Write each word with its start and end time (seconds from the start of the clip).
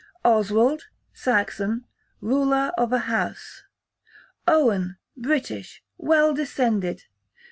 Oswald, 0.25 0.87
Saxon, 1.13 1.85
ruler 2.21 2.71
of 2.75 2.91
a 2.91 2.97
house. 2.97 3.61
Owen, 4.47 4.97
British, 5.15 5.83
well 5.99 6.33
descended. 6.33 7.03